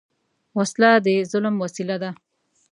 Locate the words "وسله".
0.57-0.91